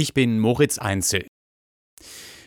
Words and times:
Ich 0.00 0.14
bin 0.14 0.38
Moritz 0.38 0.78
Einzel. 0.78 1.26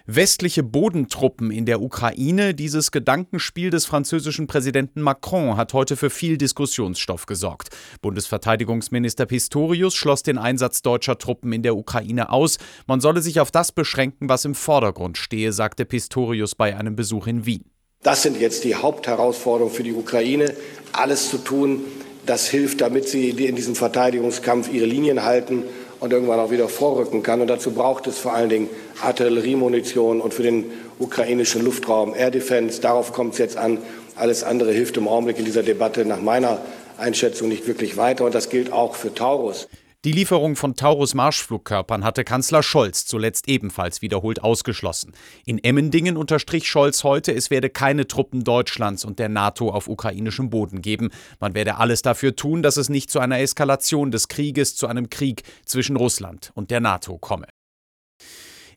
Westliche 0.06 0.64
Bodentruppen 0.64 1.52
in 1.52 1.66
der 1.66 1.82
Ukraine, 1.82 2.54
dieses 2.54 2.92
Gedankenspiel 2.92 3.72
des 3.72 3.86
französischen 3.86 4.48
Präsidenten 4.48 5.02
Macron 5.02 5.58
hat 5.58 5.74
heute 5.74 5.98
für 5.98 6.10
viel 6.10 6.38
Diskussionsstoff 6.38 7.26
gesorgt. 7.26 7.68
Bundesverteidigungsminister 8.02 9.26
Pistorius 9.26 9.96
schloss 9.96 10.24
den 10.24 10.38
Einsatz 10.38 10.82
deutscher 10.82 11.18
Truppen 11.18 11.52
in 11.52 11.62
der 11.62 11.76
Ukraine 11.76 12.30
aus. 12.30 12.58
Man 12.88 13.02
solle 13.02 13.22
sich 13.22 13.42
auf 13.42 13.52
das 13.52 13.74
beschränken, 13.74 14.30
was 14.30 14.46
im 14.46 14.56
Vordergrund 14.56 15.18
stehe, 15.18 15.52
sagte 15.52 15.84
Pistorius 15.84 16.56
bei 16.56 16.78
einem 16.78 16.96
Besuch 16.96 17.28
in 17.28 17.46
Wien. 17.46 17.66
Das 18.02 18.24
sind 18.24 18.40
jetzt 18.40 18.64
die 18.64 18.76
Hauptherausforderungen 18.76 19.76
für 19.76 19.84
die 19.84 19.94
Ukraine, 19.94 20.54
alles 20.94 21.30
zu 21.30 21.38
tun, 21.38 21.84
das 22.26 22.48
hilft, 22.48 22.80
damit 22.80 23.10
sie 23.10 23.32
in 23.32 23.58
diesem 23.58 23.76
Verteidigungskampf 23.76 24.72
ihre 24.72 24.86
Linien 24.86 25.24
halten 25.24 25.64
und 26.02 26.12
irgendwann 26.12 26.40
auch 26.40 26.52
wieder 26.52 26.68
vorrücken 26.68 27.24
kann. 27.24 27.40
Und 27.40 27.48
dazu 27.48 27.72
braucht 27.72 28.08
es 28.08 28.18
vor 28.18 28.34
allen 28.34 28.50
Dingen 28.50 28.70
Artilleriemunition 29.02 30.20
und 30.20 30.34
für 30.34 30.44
den 30.44 30.66
ukrainischen 31.00 31.64
Luftraum 31.64 32.14
Air 32.14 32.32
Defense. 32.32 32.82
Darauf 32.82 33.14
kommt 33.14 33.34
es 33.34 33.40
jetzt 33.40 33.56
an. 33.56 33.78
Alles 34.16 34.44
andere 34.44 34.72
hilft 34.72 34.98
im 34.98 35.08
Augenblick 35.08 35.38
in 35.40 35.46
dieser 35.46 35.64
Debatte 35.64 36.04
nach 36.04 36.20
meiner 36.20 36.60
Einschätzung 36.98 37.48
nicht 37.48 37.68
wirklich 37.68 37.98
weiter. 37.98 38.26
Und 38.26 38.36
das 38.36 38.50
gilt 38.50 38.74
auch 38.74 38.96
für 38.96 39.14
Taurus. 39.14 39.68
Die 40.04 40.14
Lieferung 40.14 40.56
von 40.56 40.76
Taurus-Marschflugkörpern 40.76 42.04
hatte 42.04 42.24
Kanzler 42.24 42.64
Scholz 42.64 43.06
zuletzt 43.06 43.48
ebenfalls 43.48 44.02
wiederholt 44.02 44.42
ausgeschlossen. 44.42 45.14
In 45.46 45.64
Emmendingen 45.64 46.18
unterstrich 46.18 46.68
Scholz 46.68 47.04
heute, 47.04 47.36
es 47.36 47.52
werde 47.52 47.70
keine 47.70 48.08
Truppen 48.08 48.44
Deutschlands 48.44 49.06
und 49.06 49.20
der 49.20 49.30
NATO 49.30 49.70
auf 49.70 49.88
ukrainischem 49.88 50.50
Boden 50.50 50.82
geben. 50.82 51.12
Man 51.40 51.54
werde 51.54 51.78
alles 51.78 52.02
dafür 52.02 52.36
tun, 52.36 52.64
dass 52.64 52.78
es 52.78 52.90
nicht 52.90 53.12
zu 53.12 53.20
einer 53.20 53.42
Eskalation 53.42 54.10
des 54.10 54.28
Krieges, 54.28 54.76
zu 54.76 54.88
einem 54.88 55.12
Krieg 55.12 55.44
zwischen 55.66 55.96
Russland 55.96 56.52
und 56.56 56.72
der 56.72 56.80
NATO 56.80 57.20
komme. 57.20 57.46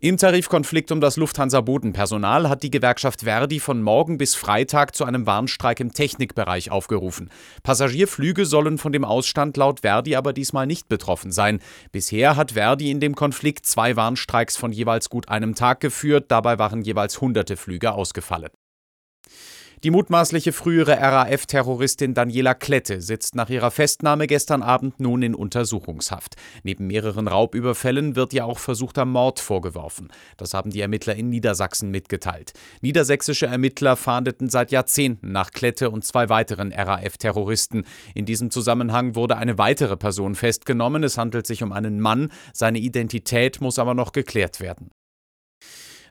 Im 0.00 0.16
Tarifkonflikt 0.16 0.90
um 0.90 1.00
das 1.00 1.16
Lufthansa-Bodenpersonal 1.16 2.48
hat 2.48 2.62
die 2.62 2.70
Gewerkschaft 2.70 3.22
Verdi 3.22 3.60
von 3.60 3.80
morgen 3.80 4.18
bis 4.18 4.34
Freitag 4.34 4.94
zu 4.94 5.04
einem 5.04 5.26
Warnstreik 5.26 5.78
im 5.78 5.92
Technikbereich 5.92 6.70
aufgerufen. 6.70 7.30
Passagierflüge 7.62 8.44
sollen 8.44 8.78
von 8.78 8.92
dem 8.92 9.04
Ausstand 9.04 9.56
laut 9.56 9.80
Verdi 9.80 10.16
aber 10.16 10.32
diesmal 10.32 10.66
nicht 10.66 10.88
betroffen 10.88 11.30
sein. 11.30 11.60
Bisher 11.92 12.36
hat 12.36 12.52
Verdi 12.52 12.90
in 12.90 13.00
dem 13.00 13.14
Konflikt 13.14 13.66
zwei 13.66 13.94
Warnstreiks 13.94 14.56
von 14.56 14.72
jeweils 14.72 15.08
gut 15.08 15.28
einem 15.28 15.54
Tag 15.54 15.80
geführt, 15.80 16.26
dabei 16.28 16.58
waren 16.58 16.82
jeweils 16.82 17.20
hunderte 17.20 17.56
Flüge 17.56 17.92
ausgefallen. 17.92 18.50
Die 19.84 19.90
mutmaßliche 19.90 20.54
frühere 20.54 20.98
RAF-Terroristin 20.98 22.14
Daniela 22.14 22.54
Klette 22.54 23.02
sitzt 23.02 23.34
nach 23.34 23.50
ihrer 23.50 23.70
Festnahme 23.70 24.26
gestern 24.26 24.62
Abend 24.62 24.98
nun 24.98 25.20
in 25.20 25.34
Untersuchungshaft. 25.34 26.36
Neben 26.62 26.86
mehreren 26.86 27.28
Raubüberfällen 27.28 28.16
wird 28.16 28.32
ihr 28.32 28.46
auch 28.46 28.58
versuchter 28.58 29.04
Mord 29.04 29.40
vorgeworfen. 29.40 30.08
Das 30.38 30.54
haben 30.54 30.70
die 30.70 30.80
Ermittler 30.80 31.16
in 31.16 31.28
Niedersachsen 31.28 31.90
mitgeteilt. 31.90 32.54
Niedersächsische 32.80 33.44
Ermittler 33.44 33.96
fahndeten 33.96 34.48
seit 34.48 34.72
Jahrzehnten 34.72 35.32
nach 35.32 35.50
Klette 35.50 35.90
und 35.90 36.02
zwei 36.02 36.30
weiteren 36.30 36.72
RAF-Terroristen. 36.72 37.84
In 38.14 38.24
diesem 38.24 38.50
Zusammenhang 38.50 39.16
wurde 39.16 39.36
eine 39.36 39.58
weitere 39.58 39.98
Person 39.98 40.34
festgenommen. 40.34 41.02
Es 41.02 41.18
handelt 41.18 41.46
sich 41.46 41.62
um 41.62 41.72
einen 41.72 42.00
Mann. 42.00 42.32
Seine 42.54 42.78
Identität 42.78 43.60
muss 43.60 43.78
aber 43.78 43.92
noch 43.92 44.12
geklärt 44.12 44.60
werden. 44.60 44.93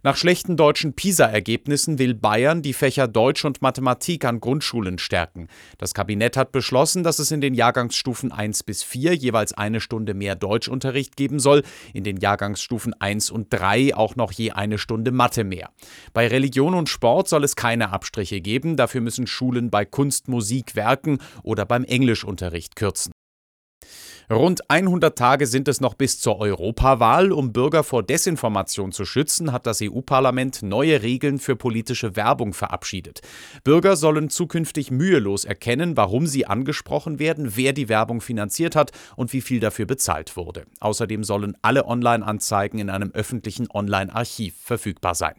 Nach 0.06 0.18
schlechten 0.18 0.58
deutschen 0.58 0.92
PISA-Ergebnissen 0.92 1.98
will 1.98 2.14
Bayern 2.14 2.62
die 2.62 2.73
Fächer 2.73 3.08
Deutsch 3.08 3.46
und 3.46 3.62
Mathematik 3.62 4.26
an 4.26 4.42
Grundschulen 4.42 4.98
stärken. 4.98 5.48
Das 5.78 5.94
Kabinett 5.94 6.36
hat 6.36 6.52
beschlossen, 6.52 7.04
dass 7.04 7.20
es 7.20 7.32
in 7.32 7.40
den 7.40 7.54
Jahrgangsstufen 7.54 8.34
1 8.34 8.64
bis 8.64 8.84
4 8.84 9.16
jeweils 9.16 9.54
eine 9.54 9.80
Stunde 9.80 10.14
mehr 10.14 10.36
Deutschunterricht 10.36 11.16
geben 11.16 11.40
soll, 11.40 11.64
in 11.94 12.04
den 12.04 12.18
Jahrgangsstufen 12.18 12.94
1 13.00 13.31
und 13.31 13.48
3 13.54 13.96
auch 13.96 14.18
noch 14.18 14.34
je 14.34 14.52
eine 14.52 14.78
Stunde 14.78 15.14
Mathe 15.14 15.46
mehr. 15.46 15.70
Bei 16.14 16.28
Religion 16.28 16.74
und 16.74 16.90
Sport 16.90 17.30
soll 17.30 17.46
es 17.46 17.56
keine 17.56 17.94
Abstriche 17.94 18.42
geben, 18.42 18.76
dafür 18.76 19.00
müssen 19.00 19.26
Schulen 19.26 19.70
bei 19.70 19.86
Kunst, 19.86 20.28
Musik, 20.28 20.75
Werken 20.75 21.19
oder 21.44 21.66
beim 21.66 21.86
Englischunterricht 21.86 22.75
kürzen. 22.75 23.13
Rund 24.33 24.67
100 24.67 25.16
Tage 25.16 25.45
sind 25.45 25.67
es 25.67 25.79
noch 25.79 25.94
bis 25.94 26.19
zur 26.19 26.39
Europawahl. 26.39 27.31
Um 27.31 27.53
Bürger 27.53 27.83
vor 27.83 28.01
Desinformation 28.01 28.91
zu 28.91 29.05
schützen, 29.05 29.51
hat 29.51 29.67
das 29.67 29.79
EU-Parlament 29.79 30.63
neue 30.63 31.03
Regeln 31.03 31.38
für 31.38 31.55
politische 31.55 32.16
Werbung 32.16 32.53
verabschiedet. 32.53 33.21
Bürger 33.63 33.95
sollen 33.95 34.31
zukünftig 34.31 34.89
mühelos 34.89 35.45
erkennen, 35.45 35.95
warum 35.97 36.25
sie 36.25 36.47
angesprochen 36.47 37.19
werden, 37.19 37.55
wer 37.55 37.73
die 37.73 37.89
Werbung 37.89 38.21
finanziert 38.21 38.75
hat 38.75 38.91
und 39.16 39.33
wie 39.33 39.41
viel 39.41 39.59
dafür 39.59 39.85
bezahlt 39.85 40.35
wurde. 40.35 40.65
Außerdem 40.79 41.23
sollen 41.23 41.55
alle 41.61 41.85
Online-Anzeigen 41.85 42.79
in 42.79 42.89
einem 42.89 43.11
öffentlichen 43.11 43.69
Online-Archiv 43.71 44.55
verfügbar 44.57 45.13
sein. 45.13 45.31